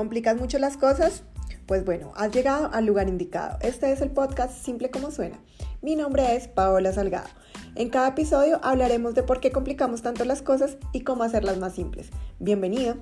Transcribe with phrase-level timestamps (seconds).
[0.00, 1.24] ¿Complicas mucho las cosas?
[1.66, 3.58] Pues bueno, has llegado al lugar indicado.
[3.60, 5.38] Este es el podcast Simple como suena.
[5.82, 7.28] Mi nombre es Paola Salgado.
[7.74, 11.74] En cada episodio hablaremos de por qué complicamos tanto las cosas y cómo hacerlas más
[11.74, 12.08] simples.
[12.38, 12.96] Bienvenido.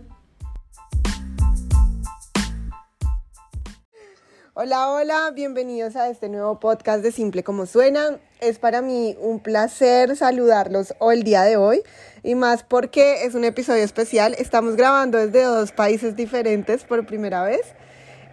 [4.54, 8.18] Hola, hola, bienvenidos a este nuevo podcast de Simple como Suena.
[8.40, 11.82] Es para mí un placer saludarlos el día de hoy
[12.22, 14.36] y más porque es un episodio especial.
[14.38, 17.74] Estamos grabando desde dos países diferentes por primera vez.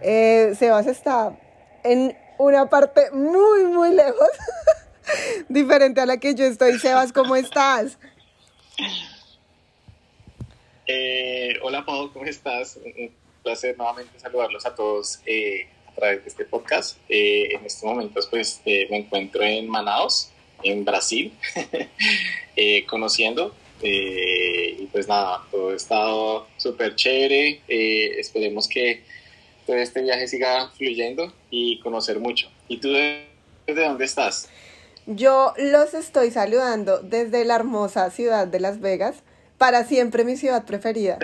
[0.02, 1.36] Eh, Sebas está
[1.82, 4.28] en una parte muy, muy lejos,
[5.48, 6.78] diferente a la que yo estoy.
[6.78, 7.98] Sebas, ¿cómo estás?
[10.86, 12.76] Eh, hola, Pau, ¿cómo estás?
[12.76, 15.20] Un placer nuevamente saludarlos a todos.
[15.26, 16.98] Eh, través de este podcast.
[17.08, 20.30] Eh, en estos momentos pues eh, me encuentro en Manaus,
[20.62, 21.32] en Brasil,
[22.56, 23.54] eh, conociendo.
[23.82, 27.60] y pues nada, todo ha estado súper chévere.
[28.18, 29.02] esperemos que
[29.66, 32.48] todo este viaje siga fluyendo y conocer mucho.
[32.68, 33.26] ¿Y tú desde
[33.66, 34.48] dónde estás?
[35.06, 39.22] Yo los estoy saludando desde la hermosa ciudad de Las Vegas
[39.58, 41.18] para siempre mi ciudad preferida.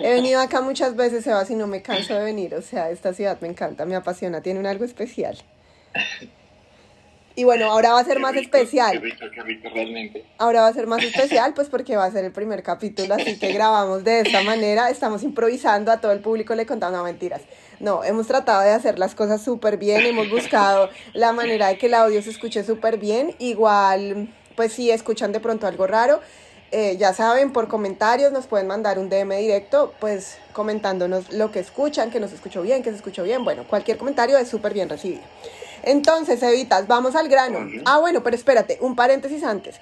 [0.00, 2.54] He venido acá muchas veces, Sebas, y no me canso de venir.
[2.54, 5.36] O sea, esta ciudad me encanta, me apasiona, tiene un algo especial.
[7.38, 8.92] Y bueno, ahora va a ser más especial.
[8.92, 10.24] Qué rico, qué rico, realmente.
[10.38, 13.38] Ahora va a ser más especial, pues porque va a ser el primer capítulo, así
[13.38, 14.88] que grabamos de esta manera.
[14.88, 17.42] Estamos improvisando, a todo el público le contamos, no mentiras.
[17.78, 21.86] No, hemos tratado de hacer las cosas súper bien, hemos buscado la manera de que
[21.86, 23.34] el audio se escuche súper bien.
[23.38, 26.22] Igual, pues si escuchan de pronto algo raro,
[26.72, 31.60] eh, ya saben, por comentarios nos pueden mandar un DM directo, pues comentándonos lo que
[31.60, 33.44] escuchan, que nos escuchó bien, que se escuchó bien.
[33.44, 35.22] Bueno, cualquier comentario es súper bien recibido.
[35.82, 37.60] Entonces, Evitas, vamos al grano.
[37.84, 39.76] Ah, bueno, pero espérate, un paréntesis antes.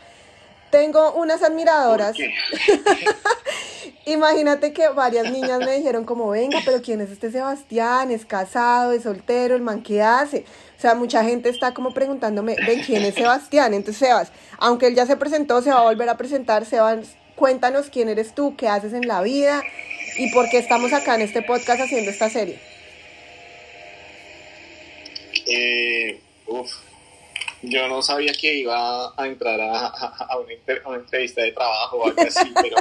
[0.75, 2.17] Tengo unas admiradoras.
[4.07, 8.11] Imagínate que varias niñas me dijeron como, venga, pero ¿quién es este Sebastián?
[8.11, 8.91] ¿Es casado?
[8.91, 9.55] ¿Es soltero?
[9.55, 10.45] ¿El man qué hace?
[10.77, 13.73] O sea, mucha gente está como preguntándome, ven, ¿quién es Sebastián?
[13.73, 16.67] Entonces, Sebas, aunque él ya se presentó, se va a volver a presentar.
[16.67, 19.63] Sebas, cuéntanos quién eres tú, qué haces en la vida
[20.17, 22.59] y por qué estamos acá en este podcast haciendo esta serie.
[25.47, 26.69] Eh, uf,
[27.69, 32.23] yo no sabía que iba a entrar a, a, una, entrevista de trabajo o algo
[32.23, 32.77] así, pero...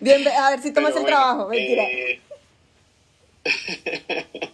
[0.00, 1.84] Bien, a ver si tomas el trabajo, mentira.
[1.84, 2.20] Eh,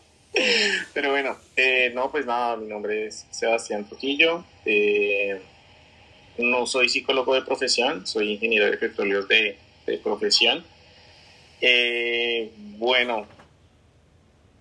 [0.94, 4.44] pero bueno, eh, no, pues nada, mi nombre es Sebastián Trujillo.
[4.64, 5.40] Eh,
[6.38, 10.64] no soy psicólogo de profesión, soy ingeniero de petróleos de, de profesión.
[12.78, 13.26] bueno,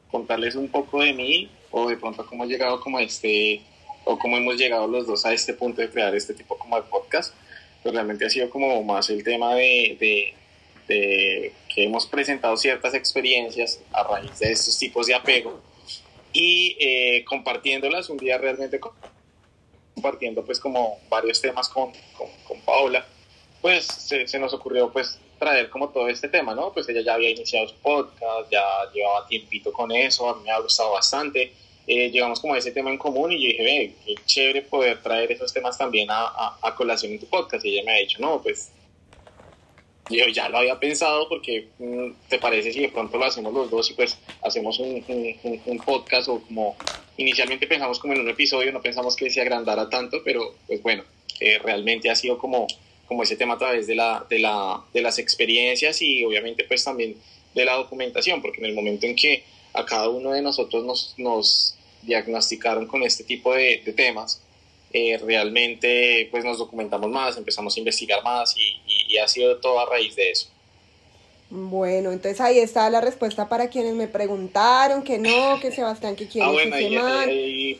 [0.09, 3.61] contarles un poco de mí o de pronto cómo he llegado como a este
[4.07, 6.83] o cómo hemos llegado los dos a este punto de crear este tipo como de
[6.83, 7.33] podcast,
[7.83, 10.33] pues realmente ha sido como más el tema de,
[10.87, 15.59] de, que hemos presentado ciertas experiencias a raíz de estos tipos de apego
[16.31, 18.79] y eh, compartiéndolas un día realmente
[19.93, 23.05] compartiendo pues como varios temas con, con, con Paola,
[23.61, 26.71] pues se, se, nos ocurrió pues traer como todo este tema, ¿no?
[26.71, 28.63] Pues ella ya había iniciado su podcast, ya
[28.93, 31.51] llevaba tiempito con eso, a mí me ha gustado bastante
[31.87, 35.01] eh, llegamos como a ese tema en común y yo dije, ve, qué chévere poder
[35.01, 37.63] traer esos temas también a, a, colación en tu podcast.
[37.65, 38.71] Y ella me ha dicho, no, pues
[40.09, 43.71] yo ya lo había pensado porque mm, te parece si de pronto lo hacemos los
[43.71, 46.75] dos y pues hacemos un, un, un, podcast o como
[47.15, 51.03] inicialmente pensamos como en un episodio, no pensamos que se agrandara tanto, pero pues bueno,
[51.39, 52.67] eh, realmente ha sido como,
[53.05, 56.83] como ese tema a través de, la, de, la, de las experiencias y obviamente pues
[56.83, 57.15] también
[57.53, 59.43] de la documentación, porque en el momento en que
[59.73, 64.41] a cada uno de nosotros nos, nos diagnosticaron con este tipo de, temas,
[64.93, 69.89] eh, realmente pues nos documentamos más, empezamos a investigar más y, ha sido todo a
[69.89, 70.47] raíz de eso.
[71.49, 76.27] Bueno, entonces ahí está la respuesta para quienes me preguntaron que no, que Sebastián, que
[76.27, 76.77] quiere ah, bueno,
[77.31, 77.79] y,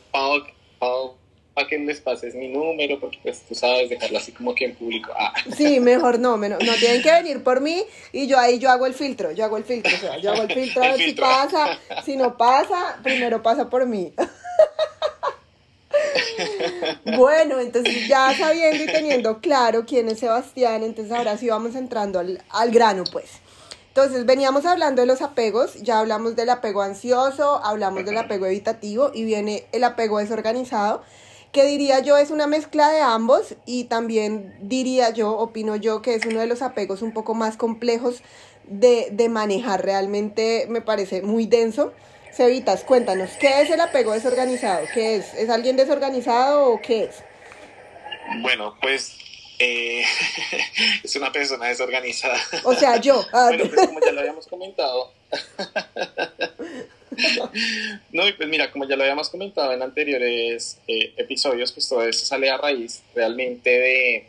[1.58, 4.76] para que les pases mi número, porque pues tú sabes dejarlo así como que en
[4.76, 5.12] público.
[5.18, 5.34] Ah.
[5.58, 8.86] Sí, mejor no, no, no tienen que venir por mí y yo ahí yo hago
[8.86, 11.14] el filtro, yo hago el filtro, o sea, yo hago el filtro a ver si
[11.14, 14.14] pasa, si no pasa, primero pasa por mí.
[17.18, 22.20] Bueno, entonces ya sabiendo y teniendo claro quién es Sebastián, entonces ahora sí vamos entrando
[22.20, 23.40] al, al grano, pues.
[23.88, 29.10] Entonces, veníamos hablando de los apegos, ya hablamos del apego ansioso, hablamos del apego evitativo
[29.12, 31.02] y viene el apego desorganizado
[31.52, 36.16] que diría yo es una mezcla de ambos y también diría yo, opino yo, que
[36.16, 38.22] es uno de los apegos un poco más complejos
[38.66, 39.84] de, de manejar.
[39.84, 41.94] Realmente me parece muy denso.
[42.34, 44.86] Cevitas, cuéntanos, ¿qué es el apego desorganizado?
[44.94, 45.34] ¿Qué es?
[45.34, 47.24] ¿Es alguien desorganizado o qué es?
[48.42, 49.18] Bueno, pues
[49.60, 50.04] Eh,
[51.04, 52.38] es una persona desorganizada.
[52.64, 53.26] O sea, yo.
[53.34, 55.14] Ah, bueno, pues como ya lo habíamos comentado.
[58.12, 62.04] no, y pues mira, como ya lo habíamos comentado en anteriores eh, episodios, pues todo
[62.04, 64.28] esto sale a raíz realmente de,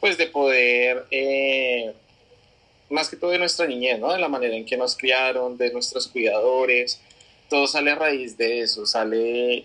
[0.00, 1.92] pues de poder, eh,
[2.90, 4.12] más que todo de nuestra niñez, ¿no?
[4.12, 7.00] De la manera en que nos criaron, de nuestros cuidadores,
[7.48, 9.64] todo sale a raíz de eso, sale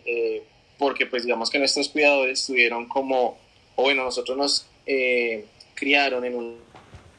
[0.78, 3.38] porque pues digamos que nuestros cuidadores tuvieron como,
[3.76, 6.58] o bueno, nosotros nos eh, criaron en un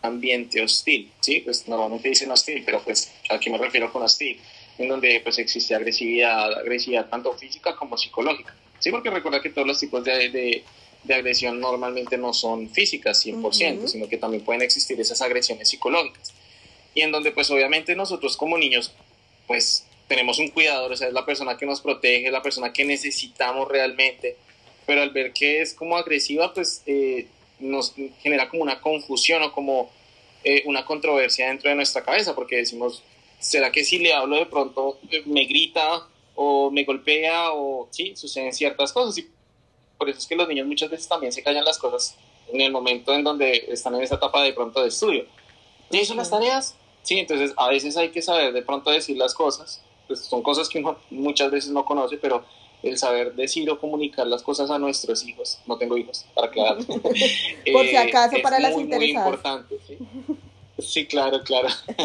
[0.04, 1.40] ambiente hostil, ¿sí?
[1.40, 4.38] Pues normalmente dicen hostil, pero pues aquí me refiero con hostil,
[4.78, 8.90] en donde pues existe agresividad, agresividad tanto física como psicológica, ¿sí?
[8.90, 10.64] Porque recuerda que todos los tipos de, de,
[11.04, 16.32] de agresión normalmente no son físicas 100%, sino que también pueden existir esas agresiones psicológicas.
[16.94, 18.92] Y en donde pues obviamente nosotros como niños
[19.46, 22.84] pues tenemos un cuidador, o sea, es la persona que nos protege, la persona que
[22.84, 24.36] necesitamos realmente,
[24.86, 27.26] pero al ver que es como agresiva, pues eh,
[27.64, 29.90] nos genera como una confusión o como
[30.44, 33.02] eh, una controversia dentro de nuestra cabeza, porque decimos,
[33.38, 38.14] ¿será que si le hablo de pronto eh, me grita o me golpea o sí,
[38.16, 39.18] suceden ciertas cosas?
[39.18, 39.28] Y
[39.98, 42.16] por eso es que los niños muchas veces también se callan las cosas
[42.52, 45.26] en el momento en donde están en esa etapa de pronto de estudio.
[45.90, 46.76] ¿Y son las tareas?
[47.02, 50.68] Sí, entonces a veces hay que saber de pronto decir las cosas pues son cosas
[50.68, 52.44] que uno muchas veces no conoce, pero
[52.84, 56.78] el saber decir o comunicar las cosas a nuestros hijos, no tengo hijos, para aclarar.
[56.86, 58.98] Por si acaso, eh, para las muy, interesadas.
[58.98, 59.98] Muy importante, ¿sí?
[60.78, 61.68] sí claro, claro.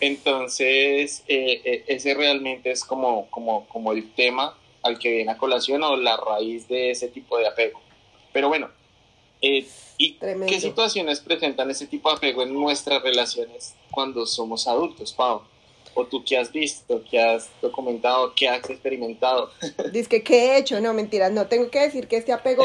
[0.00, 5.36] Entonces, eh, eh, ese realmente es como, como, como el tema al que viene a
[5.36, 7.80] colación o la raíz de ese tipo de apego.
[8.32, 8.70] Pero bueno,
[9.40, 9.66] ¿y
[10.14, 15.42] qué situaciones presentan ese tipo de apego en nuestras relaciones cuando somos adultos, Pau?
[15.94, 19.50] O tú qué has visto, qué has documentado, qué has experimentado.
[19.92, 22.64] Dice que qué he hecho, no, mentiras, no, tengo que decir que este apego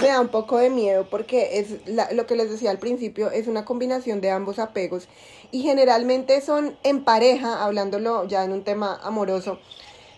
[0.00, 1.76] me da un poco de miedo porque es
[2.12, 5.08] lo que les decía al principio, es una combinación de ambos apegos
[5.52, 9.58] y generalmente son en pareja, hablándolo ya en un tema amoroso,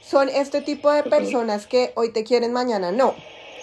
[0.02, 3.14] son este tipo de personas que hoy te quieren, mañana no.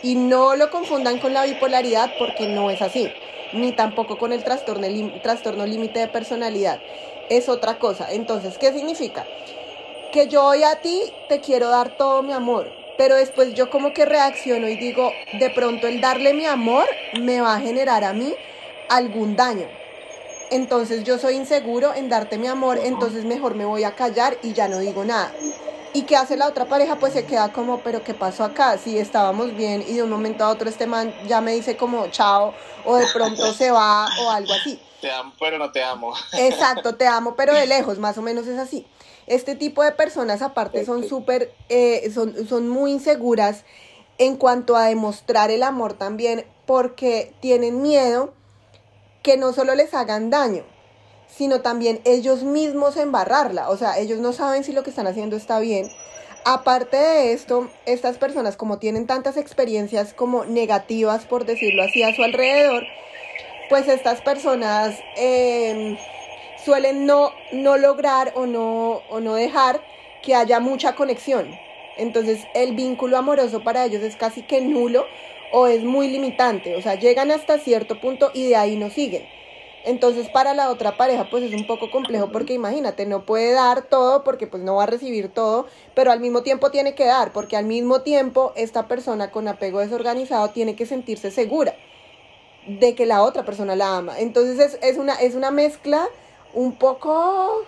[0.01, 3.11] Y no lo confundan con la bipolaridad porque no es así,
[3.53, 4.87] ni tampoco con el trastorno,
[5.21, 6.79] trastorno límite de personalidad
[7.29, 8.11] es otra cosa.
[8.11, 9.25] Entonces, ¿qué significa?
[10.11, 13.93] Que yo hoy a ti te quiero dar todo mi amor, pero después yo como
[13.93, 16.85] que reacciono y digo, de pronto el darle mi amor
[17.19, 18.33] me va a generar a mí
[18.89, 19.67] algún daño.
[20.49, 24.53] Entonces yo soy inseguro en darte mi amor, entonces mejor me voy a callar y
[24.53, 25.31] ya no digo nada.
[25.93, 26.97] ¿Y qué hace la otra pareja?
[26.97, 28.77] Pues se queda como, pero ¿qué pasó acá?
[28.77, 32.07] Si estábamos bien y de un momento a otro este man ya me dice como
[32.07, 32.53] chao
[32.85, 34.79] o de pronto se va o algo así.
[35.01, 36.13] Te amo, pero no te amo.
[36.33, 38.85] Exacto, te amo, pero de lejos, más o menos es así.
[39.27, 43.63] Este tipo de personas aparte son súper, eh, son, son muy inseguras
[44.17, 48.33] en cuanto a demostrar el amor también porque tienen miedo
[49.23, 50.63] que no solo les hagan daño,
[51.29, 53.69] sino también ellos mismos embarrarla.
[53.69, 55.89] O sea, ellos no saben si lo que están haciendo está bien.
[56.45, 62.15] Aparte de esto, estas personas como tienen tantas experiencias como negativas, por decirlo así, a
[62.15, 62.83] su alrededor,
[63.69, 65.97] pues estas personas em,
[66.63, 69.81] suelen no, no lograr o no, o no dejar
[70.23, 71.49] que haya mucha conexión.
[71.97, 75.05] Entonces el vínculo amoroso para ellos es casi que nulo
[75.51, 76.75] o es muy limitante.
[76.77, 79.38] O sea, llegan hasta cierto punto y de ahí no siguen.
[79.85, 83.83] Entonces para la otra pareja pues es un poco complejo porque imagínate, no puede dar
[83.83, 87.31] todo porque pues no va a recibir todo, pero al mismo tiempo tiene que dar
[87.31, 91.75] porque al mismo tiempo esta persona con apego desorganizado tiene que sentirse segura
[92.67, 94.19] de que la otra persona la ama.
[94.19, 96.07] Entonces es, es una, es una mezcla
[96.53, 97.65] un poco,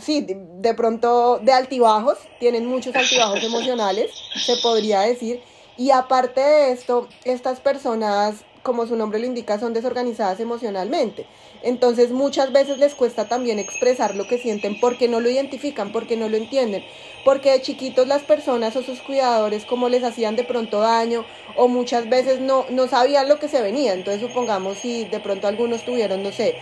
[0.00, 5.42] sí, de, de, pronto de altibajos, tienen muchos altibajos emocionales, se podría decir.
[5.76, 11.26] Y aparte de esto, estas personas, como su nombre lo indica, son desorganizadas emocionalmente.
[11.62, 16.16] Entonces muchas veces les cuesta también expresar lo que sienten porque no lo identifican, porque
[16.16, 16.82] no lo entienden,
[17.24, 21.24] porque de chiquitos las personas o sus cuidadores como les hacían de pronto daño
[21.56, 23.92] o muchas veces no, no sabían lo que se venía.
[23.92, 26.56] Entonces supongamos si de pronto algunos tuvieron, no sé,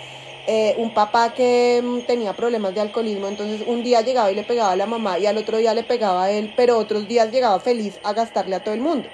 [0.48, 4.42] eh, un papá que mm, tenía problemas de alcoholismo, entonces un día llegaba y le
[4.42, 7.30] pegaba a la mamá y al otro día le pegaba a él, pero otros días
[7.30, 9.08] llegaba feliz a gastarle a todo el mundo.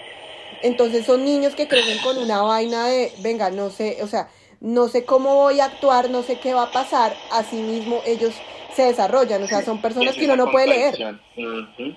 [0.62, 4.28] Entonces son niños que crecen con una vaina de, venga, no sé, o sea,
[4.60, 8.34] no sé cómo voy a actuar, no sé qué va a pasar, así mismo ellos
[8.74, 11.20] se desarrollan, o sea, son personas que uno no puede leer.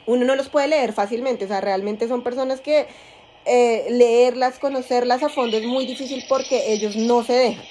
[0.06, 2.88] Uno no los puede leer fácilmente, o sea, realmente son personas que
[3.46, 7.66] eh, leerlas, conocerlas a fondo es muy difícil porque ellos no se dejan.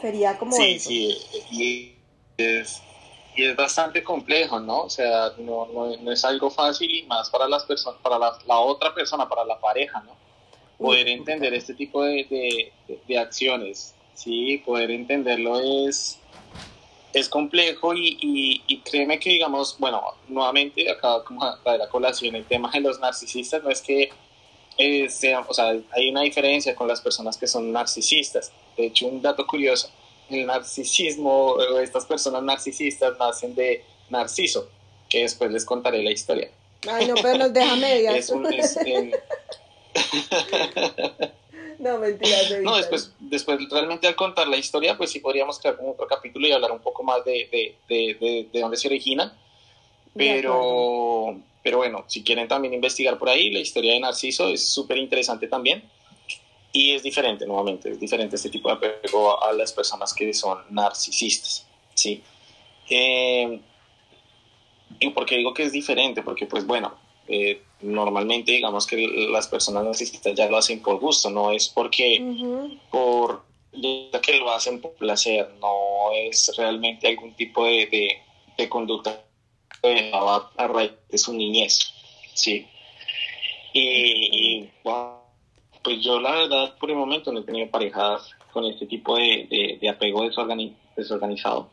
[0.00, 0.52] Sería como...
[0.52, 1.16] Sí, sí,
[1.50, 1.92] y
[2.36, 2.82] es,
[3.34, 4.82] y es bastante complejo, ¿no?
[4.82, 8.38] O sea, no, no, no es algo fácil y más para las personas, para la,
[8.46, 10.12] la, otra persona, para la pareja, ¿no?
[10.78, 12.26] Poder entender este tipo de,
[12.88, 14.58] de, de, acciones, ¿sí?
[14.64, 16.18] Poder entenderlo es,
[17.12, 21.88] es complejo y, y, y, créeme que, digamos, bueno, nuevamente acá como a traer a
[21.88, 24.10] colación el tema de los narcisistas, no es que
[24.76, 28.52] eh, sea, o sea, hay una diferencia con las personas que son narcisistas.
[28.76, 29.90] De hecho, un dato curioso,
[30.30, 34.68] el narcisismo, estas personas narcisistas nacen de Narciso,
[35.08, 36.50] que después les contaré la historia.
[36.88, 38.30] Ay, no, pero nos deja medias.
[41.78, 42.36] no, mentira.
[42.62, 46.46] No, después, después realmente al contar la historia, pues sí podríamos crear como otro capítulo
[46.46, 49.36] y hablar un poco más de, de, de, de, dónde se origina.
[50.16, 54.98] Pero, pero bueno, si quieren también investigar por ahí, la historia de Narciso es súper
[54.98, 55.82] interesante también.
[56.76, 60.58] Y es diferente, nuevamente, es diferente este tipo de apego a, las personas que son
[60.70, 62.20] narcisistas, ¿sí?
[62.90, 63.60] Eh,
[64.98, 66.22] ¿Y por qué digo que es diferente?
[66.22, 66.92] Porque, pues bueno,
[67.28, 72.20] eh, normalmente digamos que las personas narcisistas ya lo hacen por gusto, no es porque
[72.90, 73.44] por
[74.20, 78.18] que lo hacen por placer, no es realmente algún tipo de, de,
[78.58, 79.24] de conducta
[80.56, 81.78] a raíz de su niñez,
[82.32, 82.66] ¿sí?
[83.72, 85.23] Y, y wow,
[85.84, 89.78] pues yo la verdad por el momento no he tenido parejas con este tipo de,
[89.80, 91.68] de, apego desorganizado.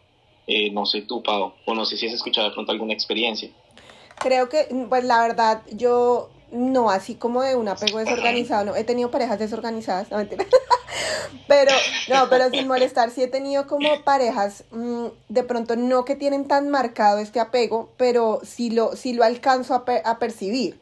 [0.46, 3.50] Eh, no sé tú, Pau, o no sé si has escuchado de pronto alguna experiencia.
[4.20, 8.84] Creo que, pues la verdad, yo no, así como de un apego desorganizado, no, he
[8.84, 10.46] tenido parejas desorganizadas, no mentira.
[11.48, 11.72] pero,
[12.10, 16.48] no, pero sin molestar, sí he tenido como parejas, mmm, de pronto no que tienen
[16.48, 20.77] tan marcado este apego, pero sí lo, sí lo alcanzo a, a percibir.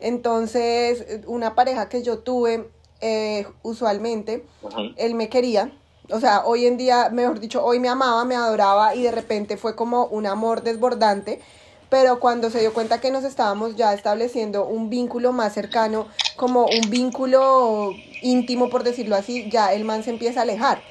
[0.00, 2.68] Entonces, una pareja que yo tuve
[3.00, 4.44] eh, usualmente,
[4.96, 5.72] él me quería.
[6.10, 9.56] O sea, hoy en día, mejor dicho, hoy me amaba, me adoraba y de repente
[9.56, 11.40] fue como un amor desbordante.
[11.88, 16.66] Pero cuando se dio cuenta que nos estábamos ya estableciendo un vínculo más cercano, como
[16.66, 20.82] un vínculo íntimo, por decirlo así, ya el man se empieza a alejar.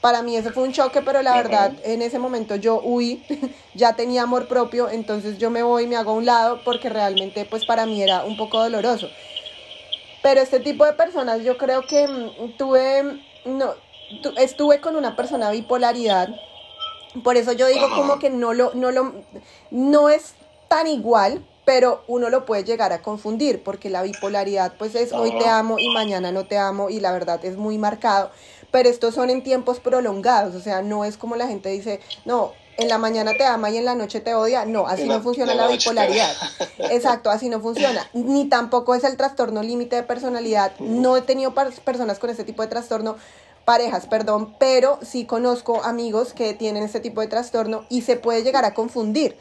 [0.00, 3.24] Para mí eso fue un choque, pero la verdad en ese momento yo huí,
[3.74, 7.44] ya tenía amor propio, entonces yo me voy, me hago a un lado porque realmente
[7.44, 9.08] pues para mí era un poco doloroso.
[10.26, 13.74] Pero este tipo de personas yo creo que mm, tuve, no,
[14.38, 16.28] estuve con una persona bipolaridad,
[17.22, 19.12] por eso yo digo como que no lo, no lo,
[19.70, 20.34] no es
[20.66, 25.30] tan igual, pero uno lo puede llegar a confundir, porque la bipolaridad pues es hoy
[25.38, 28.32] te amo y mañana no te amo y la verdad es muy marcado.
[28.72, 32.50] Pero estos son en tiempos prolongados, o sea, no es como la gente dice, no,
[32.78, 35.54] en la mañana te ama y en la noche te odia, no, así no funciona
[35.54, 36.34] la, bipolaridad.
[36.78, 38.08] Exacto, así no funciona.
[38.12, 40.72] Ni tampoco es el trastorno límite de personalidad.
[40.78, 43.16] No he tenido personas con este tipo de trastorno,
[43.64, 48.42] parejas, perdón, pero sí conozco amigos que tienen este tipo de trastorno y se puede
[48.42, 49.36] llegar a confundir.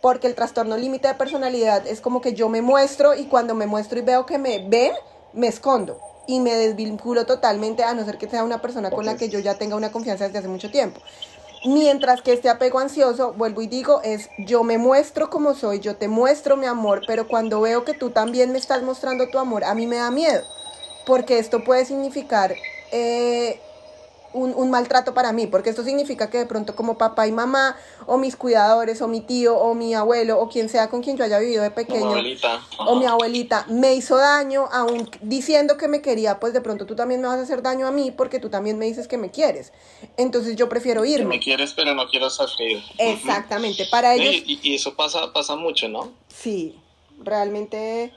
[0.00, 3.66] Porque el trastorno límite de personalidad es como que yo me muestro y cuando me
[3.66, 4.92] muestro y veo que me ven,
[5.32, 9.16] me escondo y me desvinculo totalmente a no ser que sea una persona con la
[9.16, 11.00] que yo ya tenga una confianza desde hace mucho tiempo.
[11.64, 15.96] Mientras que este apego ansioso, vuelvo y digo, es yo me muestro como soy, yo
[15.96, 19.64] te muestro mi amor, pero cuando veo que tú también me estás mostrando tu amor,
[19.64, 20.44] a mí me da miedo,
[21.04, 22.54] porque esto puede significar
[22.92, 23.60] eh,
[24.32, 27.76] un, un, maltrato para mí, porque esto significa que de pronto como papá y mamá,
[28.06, 31.24] o mis cuidadores, o mi tío, o mi abuelo, o quien sea con quien yo
[31.24, 32.14] haya vivido de pequeño,
[32.78, 36.94] o mi abuelita, me hizo daño, aún diciendo que me quería, pues de pronto tú
[36.94, 39.30] también me vas a hacer daño a mí porque tú también me dices que me
[39.30, 39.72] quieres.
[40.16, 41.24] Entonces yo prefiero irme.
[41.24, 42.82] Que me quieres, pero no quiero sufrir.
[42.98, 44.42] Exactamente, para ellos...
[44.46, 46.12] Y, y, eso pasa, pasa mucho, ¿no?
[46.28, 46.78] Sí,
[47.18, 48.12] realmente...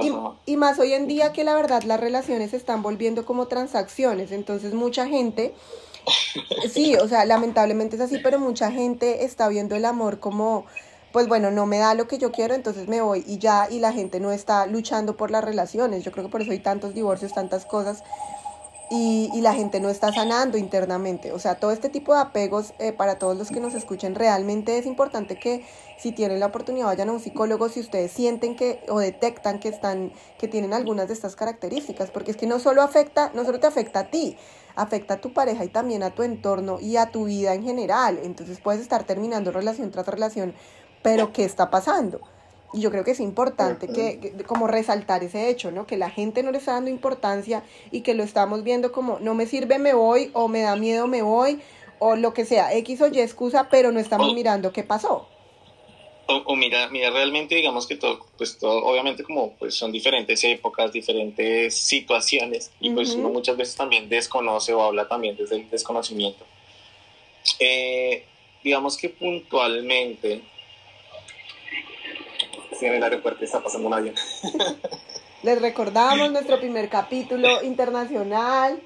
[0.00, 3.48] Y, y, más hoy en día que la verdad las relaciones se están volviendo como
[3.48, 5.54] transacciones, entonces mucha gente,
[6.70, 10.66] sí, o sea, lamentablemente es así, pero mucha gente está viendo el amor como,
[11.12, 13.80] pues bueno, no me da lo que yo quiero, entonces me voy y ya, y
[13.80, 16.94] la gente no está luchando por las relaciones, yo creo que por eso hay tantos
[16.94, 18.04] divorcios, tantas cosas,
[18.90, 21.32] y, y, la gente no está sanando internamente.
[21.32, 24.78] O sea, todo este tipo de apegos, eh, para todos los que nos escuchen, realmente
[24.78, 25.64] es importante que
[25.98, 29.68] si tienen la oportunidad vayan a un psicólogo si ustedes sienten que o detectan que
[29.68, 33.60] están, que tienen algunas de estas características, porque es que no solo afecta, no solo
[33.60, 34.36] te afecta a ti,
[34.74, 38.18] afecta a tu pareja y también a tu entorno y a tu vida en general.
[38.22, 40.54] Entonces puedes estar terminando relación tras relación,
[41.02, 42.20] pero ¿qué está pasando?
[42.72, 45.86] Y yo creo que es importante que, como resaltar ese hecho, ¿no?
[45.86, 49.34] Que la gente no le está dando importancia y que lo estamos viendo como no
[49.34, 51.60] me sirve, me voy, o me da miedo, me voy,
[51.98, 55.26] o lo que sea, X o Y excusa, pero no estamos mirando qué pasó.
[56.30, 60.92] O, mira, mira, realmente digamos que todo, pues todo, obviamente como pues son diferentes épocas,
[60.92, 66.44] diferentes situaciones, y pues uno muchas veces también desconoce o habla también desde el desconocimiento.
[67.58, 68.26] Eh,
[68.62, 70.42] digamos que puntualmente,
[72.78, 74.14] si en el aeropuerto está pasando un avión.
[75.42, 78.80] Les recordamos nuestro primer capítulo internacional.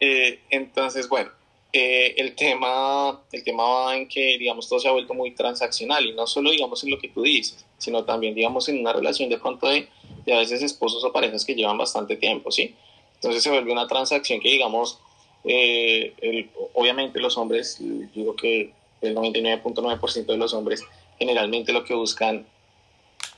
[0.00, 1.30] Eh, entonces, bueno,
[1.72, 6.06] eh, el, tema, el tema va en que, digamos, todo se ha vuelto muy transaccional
[6.06, 9.28] y no solo, digamos, en lo que tú dices, sino también, digamos, en una relación
[9.28, 9.88] de pronto de,
[10.24, 12.74] de a veces esposos o parejas que llevan bastante tiempo, ¿sí?
[13.16, 14.98] Entonces se vuelve una transacción que, digamos,
[15.44, 17.76] eh, el, obviamente los hombres,
[18.14, 20.84] digo que el 99.9% de los hombres
[21.20, 22.46] generalmente lo que buscan,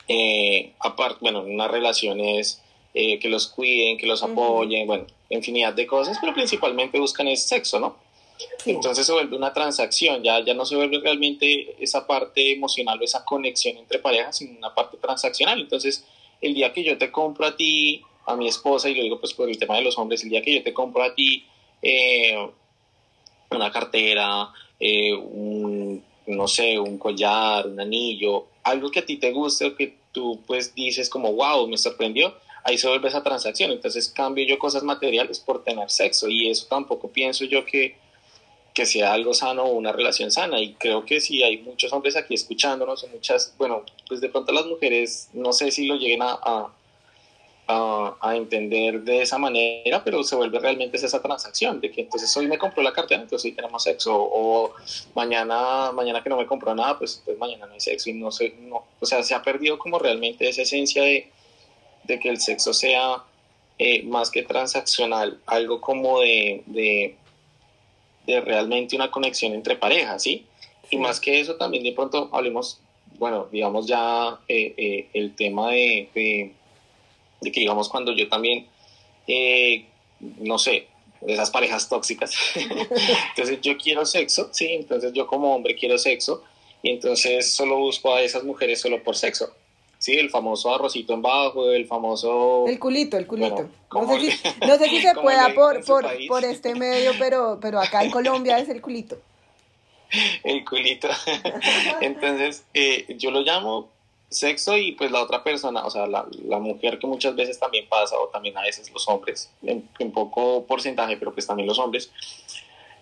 [0.06, 2.62] eh, aparte, bueno, en una relación es
[2.94, 7.36] eh, que los cuiden, que los apoyen, bueno, infinidad de cosas, pero principalmente buscan el
[7.36, 7.96] sexo, ¿no?
[8.64, 13.04] Entonces se vuelve una transacción, ya, ya no se vuelve realmente esa parte emocional o
[13.04, 15.60] esa conexión entre parejas, sino una parte transaccional.
[15.60, 16.04] Entonces,
[16.40, 19.34] el día que yo te compro a ti, a mi esposa, y lo digo pues
[19.34, 21.44] por el tema de los hombres, el día que yo te compro a ti
[21.82, 22.36] eh,
[23.50, 29.32] una cartera, eh, un, no sé, un collar, un anillo, algo que a ti te
[29.32, 33.70] guste o que tú pues dices como, wow, me sorprendió, ahí se vuelve esa transacción.
[33.70, 37.96] Entonces cambio yo cosas materiales por tener sexo y eso tampoco pienso yo que,
[38.74, 40.60] que sea algo sano o una relación sana.
[40.60, 44.66] Y creo que si hay muchos hombres aquí escuchándonos, muchas, bueno, pues de pronto las
[44.66, 46.72] mujeres no sé si lo lleguen a, a,
[48.34, 52.58] entender de esa manera, pero se vuelve realmente esa transacción de que entonces hoy me
[52.58, 54.72] compró la cartera, entonces hoy tenemos sexo, o
[55.14, 58.30] mañana, mañana que no me compró nada, pues, pues mañana no hay sexo y no
[58.30, 61.30] sé, no, o sea, se ha perdido como realmente esa esencia de,
[62.04, 63.24] de que el sexo sea
[63.78, 67.16] eh, más que transaccional, algo como de, de,
[68.26, 70.46] de, realmente una conexión entre parejas, ¿sí?
[70.90, 72.80] Y más que eso también de pronto hablemos,
[73.18, 76.52] bueno, digamos ya eh, eh, el tema de de
[77.50, 78.66] que digamos cuando yo también,
[79.26, 79.86] eh,
[80.20, 80.86] no sé,
[81.20, 82.34] de esas parejas tóxicas,
[83.30, 86.44] entonces yo quiero sexo, sí, entonces yo como hombre quiero sexo
[86.82, 89.52] y entonces solo busco a esas mujeres solo por sexo.
[89.98, 92.64] Sí, el famoso arrocito en bajo, el famoso...
[92.66, 93.70] El culito, el culito.
[93.92, 97.80] no, sé si, no, sé si, se pueda por, por, por, este medio, pero, pero
[97.80, 99.16] acá en Colombia es el culito.
[100.44, 101.08] El culito.
[102.00, 103.91] Entonces, eh, yo lo llamo
[104.32, 107.88] sexo y pues la otra persona, o sea, la, la, mujer que muchas veces también
[107.88, 112.10] pasa, o también a veces los hombres, en, poco porcentaje, pero pues también los hombres,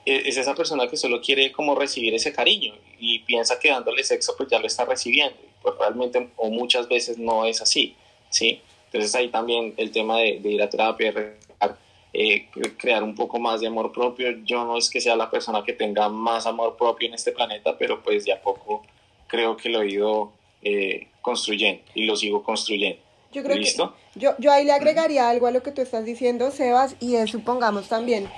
[0.07, 4.05] e, es esa persona que solo quiere como recibir ese cariño y piensa que dándole
[4.05, 7.95] sexo pues ya lo está recibiendo, pues realmente o muchas veces no es así,
[8.29, 8.61] ¿sí?
[8.87, 11.15] Entonces ahí también el tema de, ir a terapia,
[12.13, 15.63] eh, crear un poco más de amor propio, yo no es que sea la persona
[15.63, 18.83] que tenga más amor propio en este planeta, pero pues de a poco
[19.29, 23.01] creo que lo he ido eh, construyendo y lo sigo construyendo.
[23.33, 23.95] Yo creo ¿Listo?
[24.15, 27.15] que yo, yo ahí le agregaría algo a lo que tú estás diciendo, Sebas, y
[27.15, 28.29] es supongamos también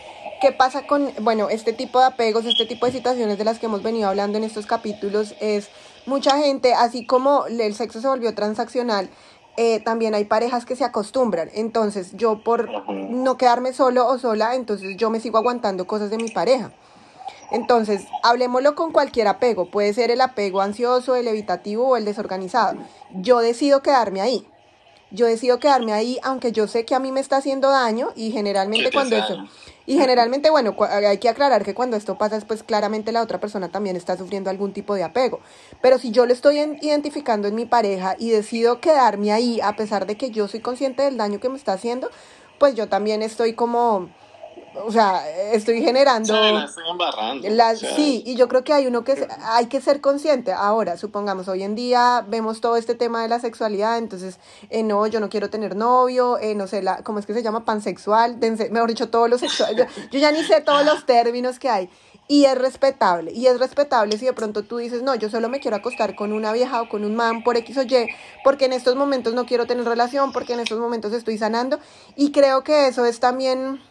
[0.42, 3.66] qué pasa con, bueno, este tipo de apegos, este tipo de situaciones de las que
[3.66, 5.70] hemos venido hablando en estos capítulos, es
[6.04, 9.08] mucha gente, así como el sexo se volvió transaccional,
[9.56, 11.48] eh, también hay parejas que se acostumbran.
[11.54, 16.16] Entonces, yo por no quedarme solo o sola, entonces yo me sigo aguantando cosas de
[16.16, 16.72] mi pareja.
[17.52, 19.70] Entonces, hablemoslo con cualquier apego.
[19.70, 22.78] Puede ser el apego ansioso, el evitativo o el desorganizado.
[23.12, 24.46] Yo decido quedarme ahí.
[25.10, 28.32] Yo decido quedarme ahí, aunque yo sé que a mí me está haciendo daño y
[28.32, 29.36] generalmente cuando eso...
[29.84, 33.68] Y generalmente, bueno, hay que aclarar que cuando esto pasa, pues claramente la otra persona
[33.68, 35.40] también está sufriendo algún tipo de apego.
[35.82, 40.06] Pero si yo lo estoy identificando en mi pareja y decido quedarme ahí, a pesar
[40.06, 42.10] de que yo soy consciente del daño que me está haciendo,
[42.58, 44.08] pues yo también estoy como
[44.84, 46.34] o sea, estoy generando...
[46.34, 47.48] Sí, la estoy embarrando.
[47.76, 50.52] Sí, y yo creo que hay uno que hay que ser consciente.
[50.52, 54.38] Ahora, supongamos, hoy en día vemos todo este tema de la sexualidad, entonces,
[54.70, 57.42] eh, no, yo no quiero tener novio, eh, no sé, la, ¿cómo es que se
[57.42, 57.64] llama?
[57.64, 58.38] Pansexual,
[58.70, 59.86] mejor dicho, todos los sexuales.
[60.10, 61.90] Yo, ya ni sé todos los términos que hay.
[62.28, 65.60] Y es respetable, y es respetable si de pronto tú dices, no, yo solo me
[65.60, 68.08] quiero acostar con una vieja o con un man por X o Y,
[68.44, 71.78] porque en estos momentos no quiero tener relación, porque en estos momentos estoy sanando.
[72.16, 73.82] Y creo que eso es también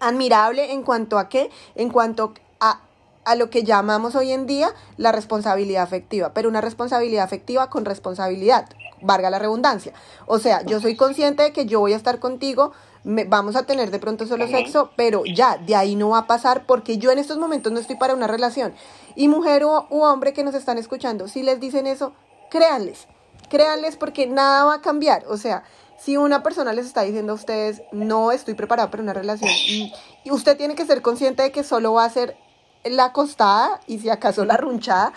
[0.00, 2.80] admirable en cuanto a qué, en cuanto a,
[3.24, 7.84] a lo que llamamos hoy en día la responsabilidad afectiva, pero una responsabilidad afectiva con
[7.84, 8.68] responsabilidad,
[9.00, 9.92] valga la redundancia.
[10.26, 12.72] O sea, yo soy consciente de que yo voy a estar contigo,
[13.04, 16.26] me, vamos a tener de pronto solo sexo, pero ya, de ahí no va a
[16.26, 18.74] pasar porque yo en estos momentos no estoy para una relación.
[19.14, 22.12] Y mujer u, u hombre que nos están escuchando, si les dicen eso,
[22.50, 23.06] créanles,
[23.48, 25.24] créanles porque nada va a cambiar.
[25.28, 25.64] O sea,
[25.98, 29.92] si una persona les está diciendo a ustedes, no estoy preparada para una relación, y
[30.30, 32.36] usted tiene que ser consciente de que solo va a ser
[32.84, 35.12] la acostada y si acaso la runchada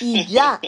[0.00, 0.60] y ya.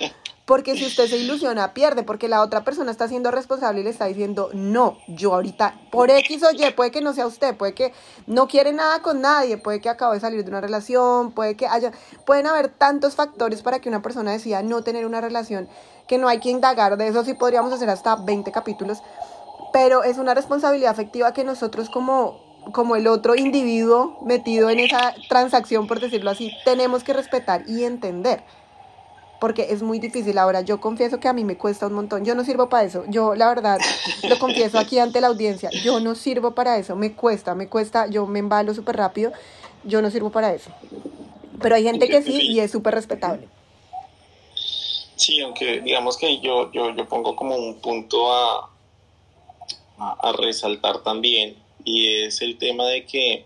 [0.44, 3.90] Porque si usted se ilusiona, pierde, porque la otra persona está siendo responsable y le
[3.90, 7.74] está diciendo, no, yo ahorita, por X o Y, puede que no sea usted, puede
[7.74, 7.92] que
[8.28, 11.66] no quiere nada con nadie, puede que acabe de salir de una relación, puede que
[11.66, 11.90] haya,
[12.24, 15.68] pueden haber tantos factores para que una persona decida no tener una relación,
[16.06, 19.02] que no hay que indagar, de eso sí podríamos hacer hasta 20 capítulos,
[19.76, 22.40] pero es una responsabilidad afectiva que nosotros como
[22.72, 27.84] como el otro individuo metido en esa transacción, por decirlo así, tenemos que respetar y
[27.84, 28.42] entender
[29.38, 30.38] porque es muy difícil.
[30.38, 32.24] Ahora, yo confieso que a mí me cuesta un montón.
[32.24, 33.04] Yo no sirvo para eso.
[33.08, 33.78] Yo, la verdad,
[34.26, 35.68] lo confieso aquí ante la audiencia.
[35.84, 36.96] Yo no sirvo para eso.
[36.96, 38.06] Me cuesta, me cuesta.
[38.06, 39.30] Yo me embalo súper rápido.
[39.84, 40.70] Yo no sirvo para eso.
[41.60, 43.46] Pero hay gente que sí y es súper respetable.
[45.16, 48.70] Sí, aunque digamos que yo, yo, yo pongo como un punto a,
[49.98, 53.44] a, resaltar también y es el tema de que,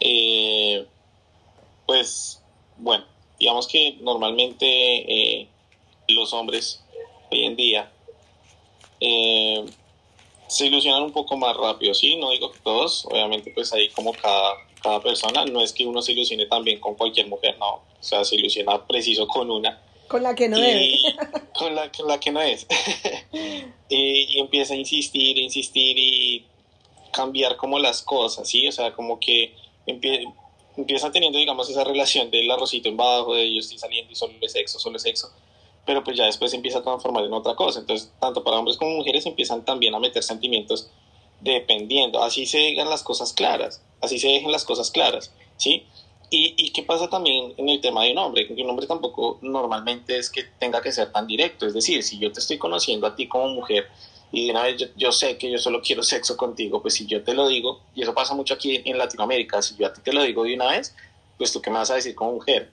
[0.00, 0.86] eh,
[1.86, 2.42] pues,
[2.76, 3.04] bueno,
[3.38, 5.48] digamos que normalmente eh,
[6.08, 6.82] los hombres
[7.30, 7.90] hoy en día
[9.00, 9.64] eh,
[10.48, 14.12] se ilusionan un poco más rápido, sí, no digo que todos, obviamente pues ahí como
[14.12, 17.82] cada, cada persona, no es que uno se ilusione también con cualquier mujer, no, o
[18.00, 19.80] sea, se ilusiona preciso con una.
[20.08, 21.14] Con la que no es.
[21.58, 22.66] Con la, con la que no es.
[23.88, 26.46] y, y, empieza a insistir, insistir y
[27.12, 28.66] cambiar como las cosas, ¿sí?
[28.66, 29.54] O sea, como que
[29.86, 30.32] empieza
[30.76, 34.34] empiezan teniendo, digamos, esa relación del arrocito en bajo, de yo estoy saliendo y solo
[34.40, 35.30] es sexo, solo es sexo,
[35.84, 37.80] pero pues ya después empieza a transformar en otra cosa.
[37.80, 40.88] Entonces, tanto para hombres como mujeres empiezan también a meter sentimientos
[41.40, 42.22] dependiendo.
[42.22, 45.84] Así se dejan las cosas claras, así se dejan las cosas claras, ¿sí?
[46.34, 49.38] Y, y qué pasa también en el tema de un hombre, que un hombre tampoco
[49.42, 51.66] normalmente es que tenga que ser tan directo.
[51.66, 53.86] Es decir, si yo te estoy conociendo a ti como mujer,
[54.32, 57.22] y de una vez yo, sé que yo solo quiero sexo contigo, pues si yo
[57.22, 60.12] te lo digo, y eso pasa mucho aquí en Latinoamérica, si yo a ti te
[60.12, 60.94] lo digo de una vez,
[61.36, 62.70] pues tú qué me vas a decir como mujer,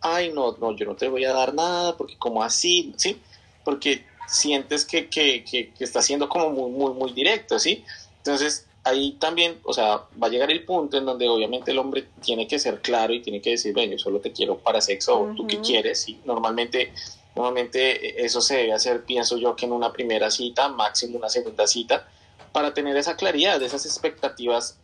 [0.00, 3.20] ay no, no, yo no te voy a dar nada, porque como así, ¿sí?
[3.64, 7.84] Porque sientes que, que, que, que está siendo como muy, muy, muy directo, ¿sí?
[8.18, 12.06] Entonces, ahí también, o sea, va a llegar el punto en donde obviamente el hombre
[12.22, 15.20] tiene que ser claro y tiene que decir, bueno, yo solo te quiero para sexo,
[15.20, 16.20] o tú qué quieres, ¿sí?
[16.24, 16.92] Normalmente
[17.34, 21.28] Normalmente eh, eso se debe hacer, pienso yo, que en una primera cita, máximo una
[21.28, 22.08] segunda cita,
[22.52, 24.78] para tener esa claridad, de esas expectativas,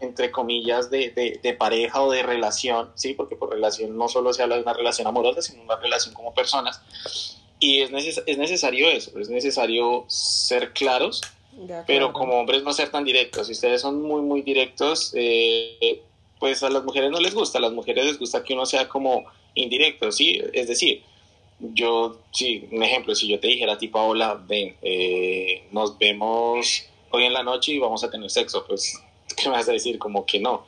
[0.00, 3.12] entre comillas, de, de, pareja o de relación, ¿sí?
[3.12, 6.32] Porque por relación no solo se habla de una relación amorosa, sino una relación como
[6.32, 6.80] personas.
[7.58, 11.20] Y es, es necesario eso, es necesario ser claros,
[11.86, 13.46] pero como hombres no ser tan directos.
[13.46, 16.02] Si ustedes son muy, muy directos, eh,
[16.38, 18.88] pues a las mujeres no les gusta, a las mujeres les gusta que uno sea
[18.88, 20.40] como indirecto, ¿sí?
[20.52, 21.02] Es decir,
[21.58, 26.86] yo, sí, un ejemplo, si yo te dijera a ti, Paola, ven, eh, nos vemos
[27.10, 28.98] hoy en la noche y vamos a tener sexo, pues,
[29.36, 29.98] ¿qué me vas a decir?
[29.98, 30.64] Como que no.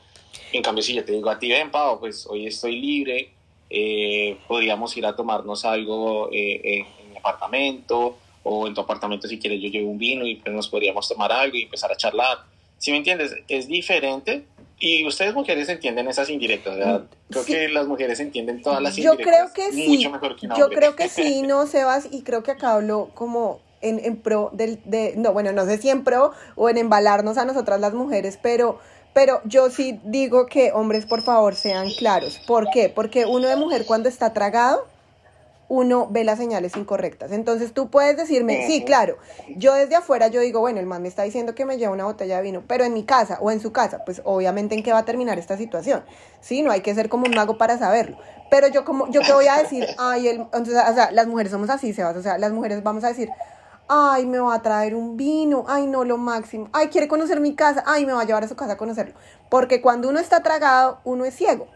[0.53, 3.31] En cambio, si yo te digo a ti, ven, Pau, pues hoy estoy libre,
[3.71, 6.61] eh, podríamos ir a tomarnos algo eh,
[7.01, 10.55] en mi apartamento o en tu apartamento si quieres yo llevo un vino y pues
[10.55, 12.39] nos podríamos tomar algo y empezar a charlar.
[12.79, 14.45] Si me entiendes, es diferente
[14.79, 17.05] y ustedes mujeres entienden esas indirectas, ¿verdad?
[17.31, 19.25] Creo que las mujeres entienden todas las indirectas.
[19.25, 19.89] Yo creo que sí.
[19.89, 23.61] Mucho mejor que Yo creo que sí, no, Sebas, y creo que acá hablo como
[23.81, 27.39] en, en pro del, de, no, bueno, no sé si en pro o en embalarnos
[27.39, 28.81] a nosotras las mujeres, pero,
[29.13, 32.41] pero yo sí digo que hombres, por favor, sean claros.
[32.47, 32.89] ¿Por qué?
[32.89, 34.89] Porque uno de mujer cuando está tragado,
[35.73, 37.33] uno ve las señales incorrectas.
[37.33, 39.17] Entonces tú puedes decirme, sí, claro,
[39.57, 42.05] yo desde afuera yo digo, bueno, el man me está diciendo que me lleva una
[42.05, 44.93] botella de vino, pero en mi casa o en su casa, pues obviamente en qué
[44.93, 46.05] va a terminar esta situación.
[46.43, 48.19] Sí, no hay que ser como un mago para saberlo.
[48.51, 51.51] Pero yo como yo qué voy a decir, ay, el, entonces, o sea, las mujeres
[51.51, 53.31] somos así, Sebas, o sea, las mujeres vamos a decir,
[53.89, 57.55] ay, me va a traer un vino, ay, no, lo máximo, ay, quiere conocer mi
[57.55, 59.15] casa, ay, me va a llevar a su casa a conocerlo.
[59.49, 61.67] Porque cuando uno está tragado, uno es ciego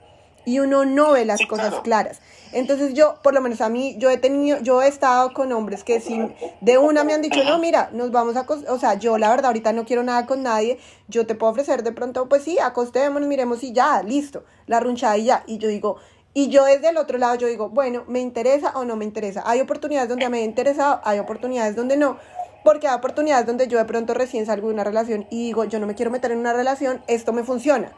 [0.47, 2.21] y uno no ve las cosas claras.
[2.53, 5.85] Entonces yo, por lo menos a mí, yo he tenido, yo he estado con hombres
[5.85, 9.19] que sin, de una me han dicho, no, mira, nos vamos a, o sea, yo
[9.19, 10.79] la verdad ahorita no quiero nada con nadie,
[11.09, 15.19] yo te puedo ofrecer de pronto, pues sí, acostémonos, miremos y ya, listo, la runchada
[15.19, 15.43] y ya.
[15.47, 15.97] Y yo digo,
[16.33, 19.43] y yo desde el otro lado, yo digo, bueno, ¿me interesa o no me interesa?
[19.45, 22.17] Hay oportunidades donde me ha interesado, hay oportunidades donde no,
[22.65, 25.81] porque hay oportunidades donde yo de pronto recién salgo de una relación y digo, yo
[25.81, 27.93] no me quiero meter en una relación, esto me funciona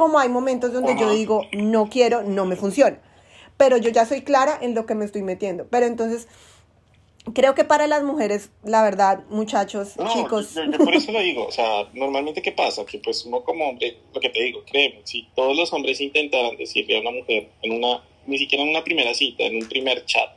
[0.00, 2.98] como hay momentos donde yo digo, no quiero, no me funciona.
[3.58, 5.66] Pero yo ya soy clara en lo que me estoy metiendo.
[5.68, 6.26] Pero entonces,
[7.34, 10.54] creo que para las mujeres, la verdad, muchachos, chicos.
[10.54, 12.86] Yo, por eso lo digo, o sea, normalmente, ¿qué pasa?
[12.86, 16.56] Que pues uno como hombre, lo que te digo, créeme, si todos los hombres intentaran
[16.56, 20.06] decirle a una mujer, en una, ni siquiera en una primera cita, en un primer
[20.06, 20.30] chat,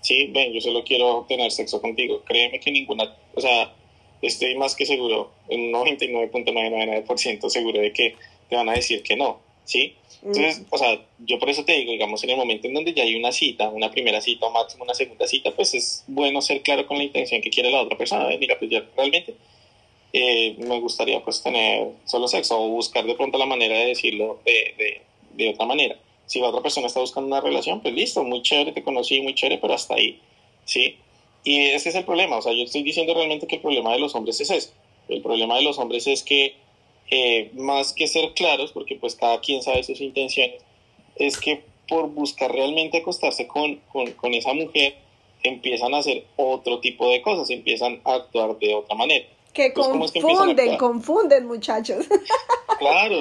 [0.00, 3.72] sí, ven, yo solo quiero tener sexo contigo, créeme que ninguna, o sea,
[4.20, 8.16] estoy más que seguro, en un 99.99% seguro de que
[8.48, 9.40] te van a decir que no.
[9.66, 9.94] ¿sí?
[10.22, 13.02] Entonces, o sea, yo por eso te digo, digamos, en el momento en donde ya
[13.02, 16.62] hay una cita, una primera cita o máximo una segunda cita, pues es bueno ser
[16.62, 18.28] claro con la intención que quiere la otra persona.
[18.38, 19.34] Mira, pues ya realmente
[20.12, 24.40] eh, me gustaría pues tener solo sexo o buscar de pronto la manera de decirlo
[24.44, 25.02] de, de,
[25.34, 25.96] de otra manera.
[26.26, 29.34] Si la otra persona está buscando una relación, pues listo, muy chévere, te conocí, muy
[29.34, 30.18] chévere, pero hasta ahí,
[30.64, 30.96] ¿sí?
[31.44, 34.00] Y ese es el problema, o sea, yo estoy diciendo realmente que el problema de
[34.00, 34.70] los hombres es eso.
[35.08, 36.56] El problema de los hombres es que
[37.10, 40.62] eh, más que ser claros, porque pues cada quien sabe sus intenciones,
[41.16, 44.96] es que por buscar realmente acostarse con, con, con esa mujer,
[45.42, 49.26] empiezan a hacer otro tipo de cosas, empiezan a actuar de otra manera.
[49.52, 52.06] Que confunden, confunden, muchachos.
[52.78, 53.20] Claro,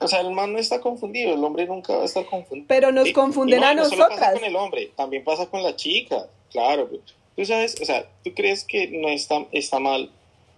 [0.00, 2.66] o sea, el man no está confundido, el hombre nunca va a estar confundido.
[2.66, 4.08] Pero nos confunden a nosotras.
[4.08, 6.88] No pasa con el hombre, también pasa con la chica, claro.
[7.36, 10.10] Tú sabes, o sea, tú crees que no está, está mal,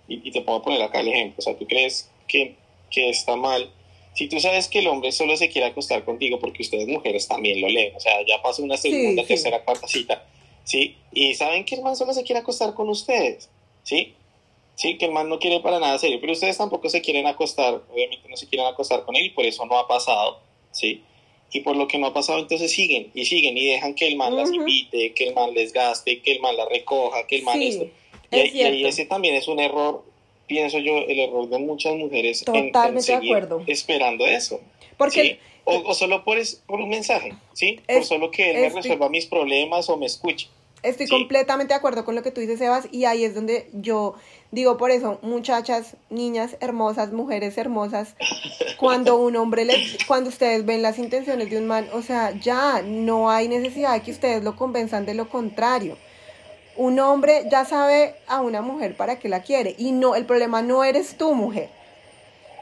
[0.09, 2.55] y, y te puedo poner acá el ejemplo, o sea, tú crees que,
[2.91, 3.71] que está mal.
[4.15, 7.61] Si tú sabes que el hombre solo se quiere acostar contigo porque ustedes mujeres también
[7.61, 10.27] lo leen, o sea, ya pasó una segunda, tercera, cuarta cita,
[10.65, 10.97] ¿sí?
[11.13, 13.49] Y saben que el man solo se quiere acostar con ustedes,
[13.83, 14.15] ¿sí?
[14.75, 17.83] Sí, que el man no quiere para nada serio, pero ustedes tampoco se quieren acostar,
[17.93, 20.41] obviamente no se quieren acostar con él y por eso no ha pasado,
[20.73, 21.03] ¿sí?
[21.53, 24.17] Y por lo que no ha pasado, entonces siguen y siguen y dejan que el
[24.17, 27.43] man las invite, que el man les gaste, que el man la recoja, que el
[27.43, 27.89] man esto.
[28.31, 30.05] Y, y, ese también es un error
[30.51, 33.63] pienso yo, el error de muchas mujeres Totalmente en, de acuerdo.
[33.69, 34.61] esperando eso.
[34.97, 37.79] Porque o, solo por, por un mensaje, ¿sí?
[37.87, 40.49] por solo que él me resuelva mis problemas o me escuche.
[40.83, 44.15] Estoy completamente de acuerdo con lo que tú dices, Sebas, y ahí es donde yo
[44.51, 48.17] digo por eso, muchachas, niñas hermosas, mujeres hermosas,
[48.79, 52.83] cuando un hombre les, cuando ustedes ven las intenciones de un man, o sea, ya
[52.83, 55.97] no hay necesidad de que ustedes lo convenzan de lo contrario
[56.81, 60.63] un hombre ya sabe a una mujer para qué la quiere y no, el problema
[60.63, 61.69] no eres tú mujer.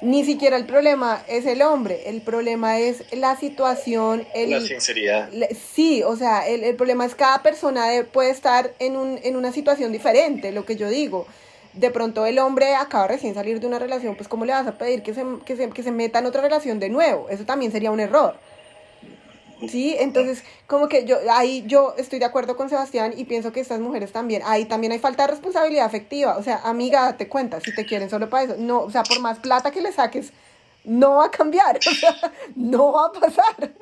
[0.02, 5.30] Ni siquiera el problema es el hombre, el problema es la situación, el, la sinceridad.
[5.72, 9.92] sí, o sea, el, problema es cada persona puede estar en, un, en una situación
[9.92, 11.24] diferente, lo que yo digo.
[11.74, 14.78] De pronto el hombre acaba recién salir de una relación, pues ¿cómo le vas a
[14.78, 17.28] pedir que se, que se, que se meta en otra relación de nuevo?
[17.28, 18.36] Eso también sería un error.
[19.66, 23.58] Sí, entonces como que yo ahí yo estoy de acuerdo con Sebastián y pienso que
[23.58, 27.60] estas mujeres también, ahí también hay falta de responsabilidad afectiva, o sea, amiga, te cuenta,
[27.60, 30.32] si te quieren solo para eso, no, o sea, por más plata que le saques,
[30.84, 33.74] no va a cambiar, o sea, no va a pasar.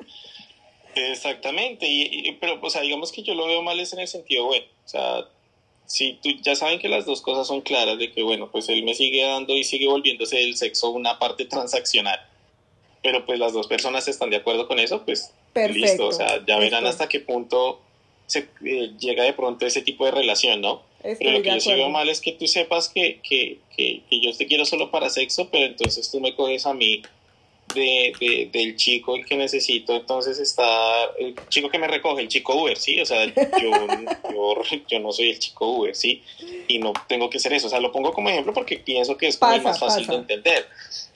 [0.95, 4.45] Exactamente, y, pero, o sea, digamos que yo lo veo mal es en el sentido,
[4.45, 5.25] bueno, o sea,
[5.85, 8.83] si tú ya saben que las dos cosas son claras, de que, bueno, pues él
[8.83, 12.19] me sigue dando y sigue volviéndose el sexo una parte transaccional,
[13.03, 15.33] pero pues las dos personas están de acuerdo con eso, pues
[15.69, 17.81] listo, o sea, ya verán hasta qué punto
[18.25, 20.83] se eh, llega de pronto ese tipo de relación, ¿no?
[21.01, 24.19] pero lo que yo sí veo mal es que tú sepas que, que, que, que,
[24.19, 27.01] yo te quiero solo para sexo, pero entonces tú me coges a mí
[27.73, 30.65] de, de, del chico el que necesito, entonces está
[31.17, 32.99] el chico que me recoge, el chico Uber, ¿sí?
[32.99, 33.33] O sea, yo,
[34.33, 36.23] yo, yo, no soy el chico Uber, ¿sí?
[36.67, 39.27] Y no tengo que ser eso, o sea, lo pongo como ejemplo porque pienso que
[39.27, 40.67] es más fácil de entender,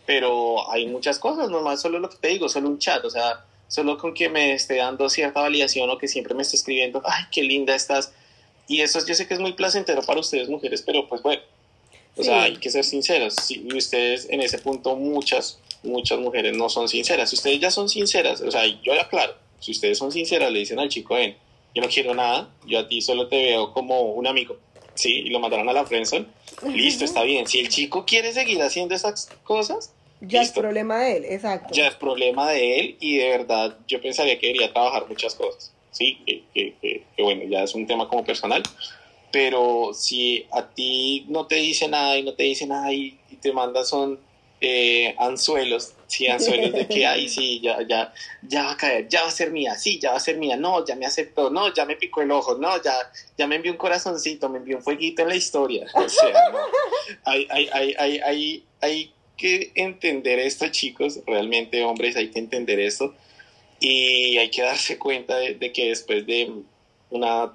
[0.05, 3.45] pero hay muchas cosas, normal, solo lo que te digo, solo un chat, o sea,
[3.71, 7.23] solo con que me esté dando cierta validación o que siempre me esté escribiendo, ay,
[7.31, 8.11] qué linda estás.
[8.67, 11.41] Y eso yo sé que es muy placentero para ustedes mujeres, pero pues bueno,
[12.17, 13.49] o sea, hay que ser sinceras.
[13.49, 17.29] y ustedes en ese punto, muchas, muchas mujeres no son sinceras.
[17.29, 20.59] Si ustedes ya son sinceras, o sea, yo ya claro, si ustedes son sinceras, le
[20.59, 21.37] dicen al chico, ven,
[21.73, 24.57] yo no quiero nada, yo a ti solo te veo como un amigo,
[24.95, 25.13] ¿sí?
[25.13, 26.25] Y lo mandaron a la friendzone,
[26.73, 27.47] listo, está bien.
[27.47, 31.73] Si el chico quiere seguir haciendo esas cosas, ya es problema de él, exacto.
[31.73, 35.73] Ya es problema de él y de verdad yo pensaría que debería trabajar muchas cosas,
[35.89, 36.19] ¿sí?
[36.25, 38.61] Que, que, que, bueno, ya es un tema como personal,
[39.31, 43.51] pero si a ti no te dice nada y no te dice nada y, te
[43.51, 44.19] manda son
[44.59, 49.23] eh, anzuelos, sí, anzuelos de que, ay, sí, ya, ya, ya va a caer, ya
[49.23, 51.73] va a ser mía, sí, ya va a ser mía, no, ya me aceptó, no,
[51.73, 52.93] ya me picó el ojo, no, ya,
[53.35, 56.59] ya me envió un corazoncito, me envió un fueguito en la historia, o sea, no,
[57.25, 62.79] hay, hay, hay, hay, hay, hay que entender esto, chicos, realmente hombres, hay que entender
[62.79, 63.15] esto
[63.79, 66.53] y hay que darse cuenta de, que después de
[67.09, 67.51] una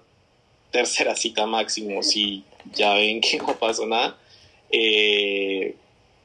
[0.73, 2.43] tercera cita máximo, si
[2.75, 4.19] ya ven que no pasó nada,
[4.71, 5.77] eh,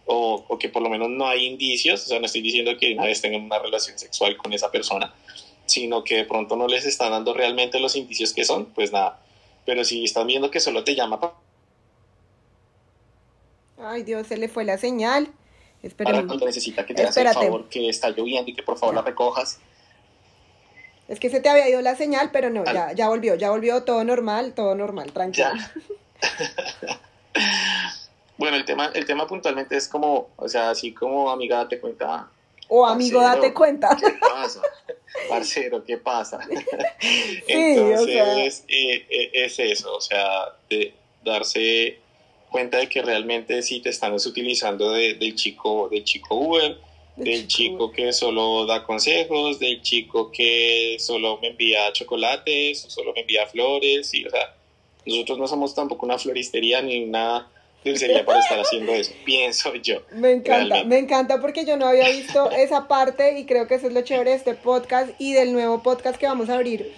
[0.08, 2.93] o, o, que por lo menos no hay indicios, o sea, no estoy diciendo que
[2.93, 5.13] una vez tengan una relación sexual con esa persona,
[5.67, 9.21] sino que de pronto no les están dando realmente los indicios que son, pues nada.
[9.65, 11.19] Pero si están viendo que solo te llama...
[13.78, 15.32] Ay Dios, se le fue la señal.
[15.98, 18.96] Para cuando necesita que te hagas el favor que está lloviendo y que por favor
[18.96, 19.60] la recojas.
[21.08, 23.84] Es que se te había ido la señal, pero no, ya, ya volvió, ya volvió
[23.84, 25.50] todo normal, todo normal, tranquilo.
[28.38, 32.30] bueno, el tema, el tema puntualmente es como, o sea, así como amiga te cuenta,
[32.70, 33.98] O amigo, date cuenta.
[34.00, 34.62] ¿Qué pasa?
[35.30, 36.39] Parcero, ¿qué pasa?
[37.48, 40.94] Entonces, eh, eh, es eso, o sea, de
[41.26, 42.00] darse
[42.51, 46.77] cuenta de que realmente sí te están utilizando de, del chico, del chico Uber,
[47.15, 53.21] del chico que solo da consejos, del chico que solo me envía chocolates, solo me
[53.21, 54.53] envía flores, y o sea,
[55.05, 57.47] nosotros no somos tampoco una floristería ni una
[57.83, 60.03] dulcería para estar haciendo eso, pienso yo.
[60.11, 63.87] Me encanta, me encanta porque yo no había visto esa parte y creo que eso
[63.87, 66.93] es lo chévere de este podcast y del nuevo podcast que vamos a abrir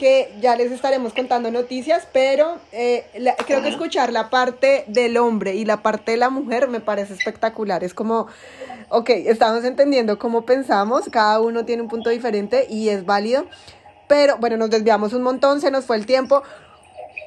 [0.00, 3.04] que ya les estaremos contando noticias, pero eh,
[3.46, 7.12] creo que escuchar la parte del hombre y la parte de la mujer me parece
[7.12, 7.84] espectacular.
[7.84, 8.26] Es como,
[8.88, 13.44] ok, estamos entendiendo cómo pensamos, cada uno tiene un punto diferente y es válido,
[14.08, 16.42] pero bueno, nos desviamos un montón, se nos fue el tiempo.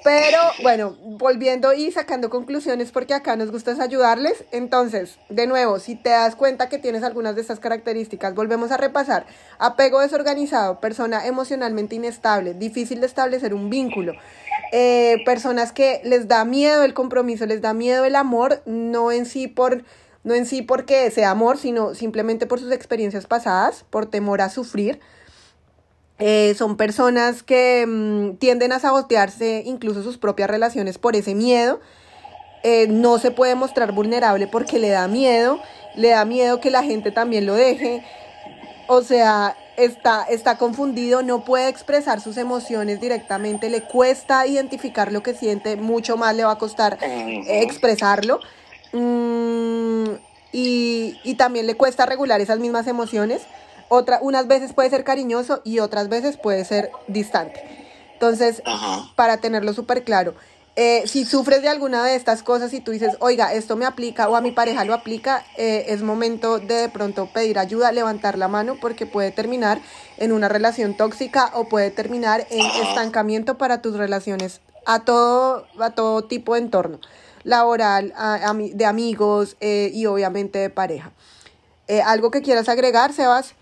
[0.04, 4.44] Pero bueno, volviendo y sacando conclusiones porque acá nos gusta ayudarles.
[4.52, 8.78] Entonces, de nuevo, si te das cuenta que tienes algunas de estas características, volvemos a
[8.78, 9.26] repasar.
[9.60, 14.13] Apego desorganizado, persona emocionalmente inestable, difícil de establecer un vínculo.
[14.74, 19.26] Eh, personas que les da miedo el compromiso, les da miedo el amor, no en
[19.26, 19.84] sí por
[20.24, 24.50] no en sí porque sea amor, sino simplemente por sus experiencias pasadas, por temor a
[24.50, 25.02] sufrir.
[26.26, 31.82] Eh, son personas que mm, tienden a sabotearse incluso sus propias relaciones por ese miedo.
[32.64, 35.60] Eh, no se puede mostrar vulnerable porque le da miedo,
[35.96, 38.06] le da miedo que la gente también lo deje.
[38.88, 45.24] O sea, está, está confundido, no puede expresar sus emociones directamente, le cuesta identificar lo
[45.24, 48.40] que siente, mucho más le va a costar expresarlo.
[48.94, 50.06] Mm,
[50.54, 53.42] y, y también le cuesta regular esas mismas emociones
[53.94, 57.64] otra, unas veces puede ser cariñoso y otras veces puede ser distante.
[58.14, 58.64] Entonces,
[59.16, 60.34] para tenerlo súper claro,
[60.76, 64.28] eh, si sufres de alguna de estas cosas y tú dices, oiga, esto me aplica
[64.28, 68.40] o a mi pareja lo aplica, eh, es momento de de pronto pedir ayuda, levantar
[68.40, 69.80] la mano porque puede terminar
[70.18, 75.92] en una relación tóxica o puede terminar en estancamiento para tus relaciones a todo, a
[75.92, 77.00] todo tipo de entorno,
[77.44, 78.12] laboral,
[78.74, 81.12] de amigos eh, y obviamente de pareja.
[82.06, 83.54] ¿Algo que quieras agregar, Sebas?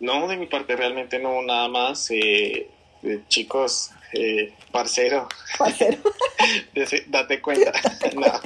[0.00, 2.10] No, de mi parte realmente no, nada más.
[2.10, 2.68] Eh,
[3.28, 5.28] chicos, eh, parcero.
[5.58, 5.98] Parcero.
[7.08, 7.72] Date cuenta.
[8.14, 8.40] no.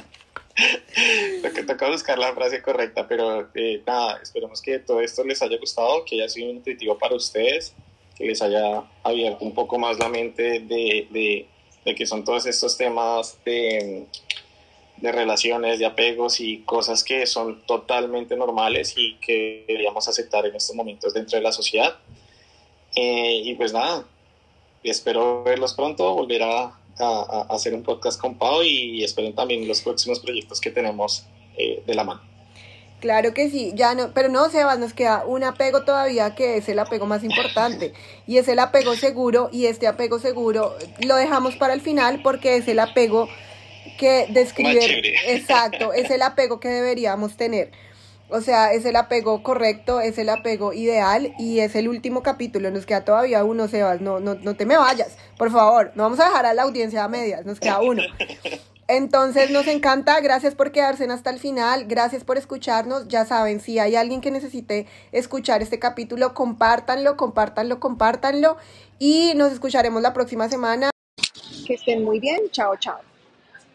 [1.41, 5.41] Lo que toca buscar la frase correcta, pero eh, nada, esperemos que todo esto les
[5.41, 7.73] haya gustado, que haya sido intuitivo para ustedes,
[8.17, 11.47] que les haya abierto un poco más la mente de, de,
[11.85, 14.05] de que son todos estos temas de
[15.01, 20.55] de relaciones, de apegos y cosas que son totalmente normales y que deberíamos aceptar en
[20.55, 21.95] estos momentos dentro de la sociedad.
[22.95, 24.05] Eh, y pues nada,
[24.83, 26.75] espero verlos pronto, volver a,
[27.49, 31.95] hacer un podcast con Pau y esperen también los próximos proyectos que tenemos eh, de
[31.95, 32.21] la mano.
[32.99, 36.67] Claro que sí, ya no, pero no, Sebas, nos queda un apego todavía que es
[36.67, 37.93] el apego más importante
[38.27, 42.57] y es el apego seguro y este apego seguro lo dejamos para el final porque
[42.57, 43.29] es el apego
[43.99, 44.79] que describe,
[45.27, 47.71] exacto, es el apego que deberíamos tener.
[48.31, 52.69] O sea, es el apego correcto, es el apego ideal y es el último capítulo.
[52.69, 54.01] Nos queda todavía uno, Sebas.
[54.01, 55.91] No, no, no te me vayas, por favor.
[55.95, 57.45] No vamos a dejar a la audiencia a medias.
[57.45, 58.03] Nos queda uno.
[58.87, 63.07] Entonces nos encanta, gracias por quedarse hasta el final, gracias por escucharnos.
[63.07, 68.57] Ya saben, si hay alguien que necesite escuchar este capítulo, compártanlo, compártanlo, compártanlo
[68.97, 70.89] y nos escucharemos la próxima semana.
[71.67, 72.97] Que estén muy bien, chao, chao.